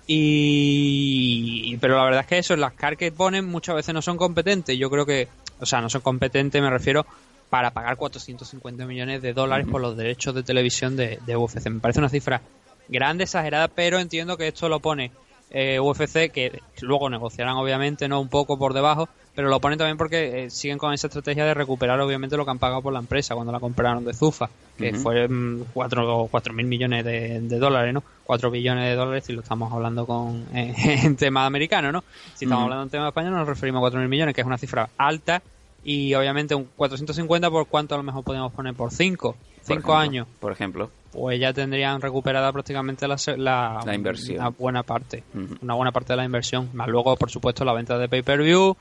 Y 0.07 1.77
pero 1.79 1.97
la 1.97 2.05
verdad 2.05 2.21
es 2.23 2.27
que 2.27 2.39
eso, 2.39 2.57
las 2.57 2.73
car 2.75 2.97
que 2.97 3.13
ponen 3.13 3.47
muchas 3.47 3.75
veces 3.77 3.95
no 3.95 4.03
son 4.03 4.17
competentes. 4.17 4.77
Yo 4.79 4.91
creo 4.91 5.07
que, 5.07 5.29
o 5.63 5.67
sea, 5.67 5.81
no 5.81 5.89
son 5.89 6.01
competentes, 6.01 6.61
me 6.61 6.71
refiero 6.71 7.07
para 7.49 7.71
pagar 7.71 7.97
450 7.97 8.85
millones 8.87 9.23
de 9.23 9.33
dólares 9.33 9.67
por 9.71 9.81
los 9.81 9.97
derechos 9.97 10.35
de 10.35 10.43
televisión 10.43 10.97
de, 10.97 11.19
de 11.25 11.37
UFC. 11.37 11.67
Me 11.69 11.81
parece 11.81 12.01
una 12.01 12.09
cifra 12.09 12.43
grande, 12.89 13.25
exagerada, 13.25 13.69
pero 13.69 13.99
entiendo 13.99 14.37
que 14.37 14.49
esto 14.49 14.69
lo 14.69 14.81
pone 14.81 15.13
eh, 15.55 15.79
UFC, 15.79 16.31
que 16.33 16.61
luego 16.81 17.11
negociarán 17.11 17.57
obviamente, 17.57 18.09
no 18.09 18.21
un 18.21 18.29
poco 18.29 18.59
por 18.59 18.73
debajo, 18.73 19.09
pero 19.35 19.49
lo 19.49 19.61
ponen 19.61 19.79
también 19.79 19.97
porque 19.97 20.45
eh, 20.45 20.51
siguen 20.51 20.79
con 20.79 20.93
esa 20.93 21.07
estrategia 21.07 21.45
de 21.45 21.55
recuperar 21.55 22.01
obviamente 22.01 22.37
lo 22.37 22.45
que 22.45 22.51
han 22.51 22.59
pagado 22.59 22.83
por 22.83 22.93
la 22.93 22.99
empresa 22.99 23.35
cuando 23.35 23.53
la 23.53 23.61
compraron 23.61 24.05
de 24.05 24.15
Zufa, 24.15 24.49
que 24.79 24.91
Ujú. 24.93 24.99
fue 25.01 25.29
4 25.73 26.53
mil 26.53 26.67
millones 26.67 27.05
de, 27.05 27.41
de 27.41 27.59
dólares, 27.59 27.95
¿no? 27.95 28.03
4 28.25 28.51
billones 28.51 28.85
de 28.89 28.95
dólares 28.95 29.25
si 29.27 29.33
lo 29.33 29.43
estamos 29.43 29.73
hablando 29.73 30.07
con 30.07 30.47
eh, 30.55 30.75
en 31.05 31.17
tema 31.17 31.47
americano, 31.47 31.93
¿no? 31.93 32.03
Si 32.35 32.45
estamos 32.45 32.65
hablando 32.65 32.85
en 32.85 32.91
tema 32.91 33.09
español 33.09 33.33
nos 33.35 33.47
referimos 33.49 33.79
a 33.79 33.83
4 33.83 34.01
mil 34.01 34.09
millones, 34.09 34.35
que 34.35 34.41
es 34.41 34.47
una 34.47 34.59
cifra 34.59 34.89
alta 34.97 35.43
y 35.85 36.15
obviamente 36.15 36.55
un 36.55 36.65
450 36.77 37.51
por 37.51 37.67
cuánto 37.67 37.95
a 37.95 37.99
lo 37.99 38.05
mejor 38.05 38.23
podemos 38.25 38.53
poner 38.53 38.75
por 38.75 38.93
5, 38.93 39.33
Por 39.33 39.37
5 39.63 39.73
ejemplo, 39.73 39.97
años, 39.97 40.29
Por 40.41 40.53
ejemplo. 40.53 40.91
Pues 41.13 41.39
ya 41.39 41.53
tendrían 41.53 42.01
recuperada 42.01 42.51
prácticamente 42.53 43.07
la, 43.07 43.17
la, 43.37 43.81
La 43.85 43.95
inversión. 43.95 44.39
una 44.39 44.49
buena 44.49 44.83
parte, 44.83 45.23
una 45.61 45.75
buena 45.75 45.93
parte 45.93 46.15
de 46.15 46.17
la 46.17 46.25
inversión, 46.25 46.71
más 46.73 46.89
luego 46.89 47.15
por 47.17 47.31
supuesto 47.31 47.65
la 47.65 47.73
venta 47.75 47.99
de 47.99 48.09
pay-per-view, 48.09 48.77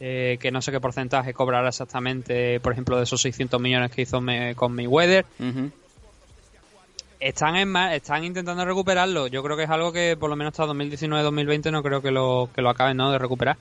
eh, 0.00 0.36
que 0.40 0.50
no 0.50 0.60
sé 0.60 0.72
qué 0.72 0.80
porcentaje 0.80 1.32
cobrará 1.32 1.68
exactamente, 1.68 2.60
por 2.60 2.72
ejemplo, 2.72 2.96
de 2.98 3.04
esos 3.04 3.20
600 3.22 3.60
millones 3.60 3.90
que 3.92 4.02
hizo 4.02 4.20
me- 4.20 4.54
con 4.54 4.74
Mayweather. 4.74 5.24
Ujú. 5.38 5.70
Están 7.18 7.56
en 7.56 7.74
están 7.92 8.24
intentando 8.24 8.64
recuperarlo. 8.64 9.26
Yo 9.26 9.42
creo 9.42 9.56
que 9.56 9.62
es 9.62 9.70
algo 9.70 9.90
que 9.92 10.16
por 10.20 10.28
lo 10.28 10.36
menos 10.36 10.52
hasta 10.52 10.66
2019-2020 10.72 11.70
no 11.72 11.82
creo 11.82 12.02
que 12.02 12.10
lo 12.10 12.50
que 12.54 12.60
lo 12.60 12.68
acaben 12.68 12.96
¿no? 12.98 13.10
de 13.10 13.18
recuperar. 13.18 13.56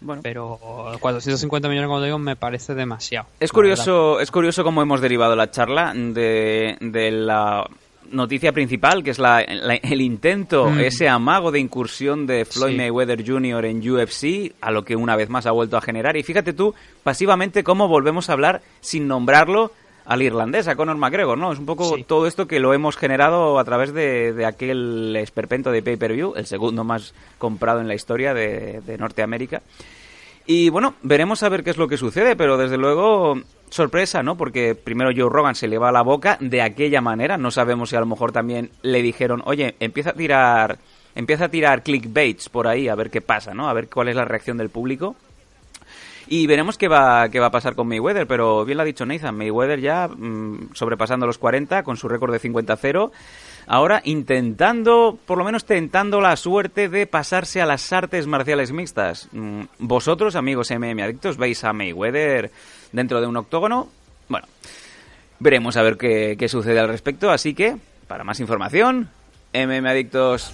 Bueno. 0.00 0.20
Pero 0.22 0.58
450 1.00 1.68
millones, 1.68 1.88
como 1.88 2.00
te 2.00 2.06
digo, 2.06 2.18
me 2.18 2.36
parece 2.36 2.74
demasiado. 2.74 3.26
Es 3.40 3.52
curioso, 3.52 4.20
es 4.20 4.30
curioso 4.30 4.62
cómo 4.64 4.82
hemos 4.82 5.00
derivado 5.00 5.34
la 5.36 5.50
charla 5.50 5.92
de, 5.94 6.76
de 6.80 7.10
la 7.10 7.66
noticia 8.10 8.52
principal, 8.52 9.02
que 9.02 9.10
es 9.10 9.18
la, 9.18 9.42
la- 9.48 9.76
el 9.76 10.00
intento, 10.02 10.68
Mm. 10.70 10.80
ese 10.80 11.08
amago 11.08 11.50
de 11.50 11.58
incursión 11.60 12.26
de 12.26 12.44
Floyd 12.44 12.72
Sí. 12.72 12.76
Mayweather 12.76 13.26
Jr. 13.26 13.64
en 13.64 13.90
UFC, 13.90 14.52
a 14.60 14.70
lo 14.70 14.84
que 14.84 14.94
una 14.94 15.16
vez 15.16 15.30
más 15.30 15.46
ha 15.46 15.52
vuelto 15.52 15.76
a 15.78 15.80
generar. 15.80 16.16
Y 16.16 16.22
fíjate 16.22 16.52
tú, 16.52 16.74
pasivamente, 17.02 17.64
cómo 17.64 17.88
volvemos 17.88 18.28
a 18.28 18.34
hablar 18.34 18.60
sin 18.80 19.08
nombrarlo 19.08 19.72
al 20.06 20.22
irlandés, 20.22 20.68
a 20.68 20.76
Conor 20.76 20.96
McGregor, 20.96 21.38
¿no? 21.38 21.52
Es 21.52 21.58
un 21.58 21.66
poco 21.66 21.96
Sí. 21.96 22.04
todo 22.04 22.26
esto 22.26 22.46
que 22.46 22.60
lo 22.60 22.74
hemos 22.74 22.96
generado 22.96 23.58
a 23.58 23.64
través 23.64 23.92
de, 23.94 24.32
de 24.32 24.44
aquel 24.46 25.16
esperpento 25.16 25.70
de 25.70 25.82
pay-per-view, 25.82 26.34
el 26.36 26.46
segundo 26.46 26.84
más 26.84 27.14
comprado 27.38 27.80
en 27.80 27.88
la 27.88 27.94
historia 27.94 28.34
de, 28.34 28.80
de 28.82 28.98
Norteamérica. 28.98 29.62
Y 30.46 30.68
bueno, 30.68 30.94
veremos 31.02 31.42
a 31.42 31.48
ver 31.48 31.64
qué 31.64 31.70
es 31.70 31.78
lo 31.78 31.88
que 31.88 31.96
sucede, 31.96 32.36
pero 32.36 32.58
desde 32.58 32.76
luego 32.76 33.40
sorpresa, 33.70 34.22
¿no? 34.22 34.36
Porque 34.36 34.74
primero 34.74 35.10
Joe 35.16 35.30
Rogan 35.32 35.54
se 35.54 35.68
le 35.68 35.78
va 35.78 35.88
a 35.88 35.92
la 35.92 36.02
boca 36.02 36.36
de 36.40 36.60
aquella 36.60 37.00
manera, 37.00 37.38
no 37.38 37.50
sabemos 37.50 37.88
si 37.90 37.96
a 37.96 38.00
lo 38.00 38.06
mejor 38.06 38.30
también 38.30 38.70
le 38.82 39.00
dijeron, 39.02 39.42
oye, 39.46 39.74
empieza 39.80 40.10
a 40.10 40.12
tirar, 40.12 40.78
empieza 41.14 41.46
a 41.46 41.48
tirar 41.48 41.82
clickbaits 41.82 42.50
por 42.50 42.68
ahí 42.68 42.88
a 42.88 42.94
ver 42.94 43.10
qué 43.10 43.22
pasa, 43.22 43.54
¿no? 43.54 43.68
A 43.68 43.72
ver 43.72 43.88
cuál 43.88 44.08
es 44.08 44.16
la 44.16 44.26
reacción 44.26 44.58
del 44.58 44.68
público. 44.68 45.16
Y 46.26 46.46
veremos 46.46 46.78
qué 46.78 46.88
va, 46.88 47.28
qué 47.28 47.38
va 47.40 47.46
a 47.46 47.50
pasar 47.50 47.74
con 47.74 47.86
Mayweather, 47.88 48.26
pero 48.26 48.64
bien 48.64 48.78
lo 48.78 48.82
ha 48.82 48.86
dicho 48.86 49.04
Nathan, 49.04 49.36
Mayweather 49.36 49.80
ya 49.80 50.08
mm, 50.08 50.70
sobrepasando 50.74 51.26
los 51.26 51.38
40 51.38 51.82
con 51.82 51.96
su 51.96 52.08
récord 52.08 52.32
de 52.32 52.40
50-0 52.40 53.10
ahora 53.66 54.00
intentando, 54.04 55.18
por 55.26 55.38
lo 55.38 55.44
menos 55.44 55.64
tentando 55.64 56.20
la 56.20 56.36
suerte 56.36 56.88
de 56.88 57.06
pasarse 57.06 57.60
a 57.60 57.66
las 57.66 57.92
artes 57.92 58.26
marciales 58.26 58.72
mixtas. 58.72 59.28
Mm, 59.32 59.62
¿Vosotros, 59.78 60.36
amigos 60.36 60.70
MM 60.70 61.02
Adictos, 61.02 61.36
veis 61.36 61.64
a 61.64 61.72
Mayweather 61.72 62.50
dentro 62.92 63.20
de 63.20 63.26
un 63.26 63.36
octógono? 63.36 63.88
Bueno, 64.28 64.46
veremos 65.38 65.76
a 65.76 65.82
ver 65.82 65.96
qué, 65.96 66.36
qué 66.38 66.48
sucede 66.48 66.78
al 66.80 66.88
respecto, 66.88 67.30
así 67.30 67.54
que, 67.54 67.76
para 68.06 68.24
más 68.24 68.40
información, 68.40 69.10
MM 69.52 69.86
Adictos. 69.86 70.52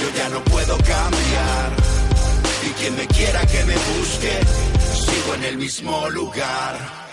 Yo 0.00 0.08
ya 0.16 0.28
no 0.28 0.42
puedo 0.44 0.76
cambiar. 0.78 1.72
Y 2.66 2.70
quien 2.80 2.96
me 2.96 3.06
quiera, 3.06 3.40
que 3.46 3.64
me 3.64 3.74
busque, 3.74 4.40
sigo 4.92 5.34
en 5.34 5.44
el 5.44 5.58
mismo 5.58 6.08
lugar. 6.10 7.05